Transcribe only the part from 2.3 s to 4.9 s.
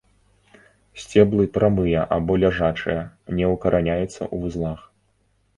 ляжачыя, не укараняюцца ў вузлах.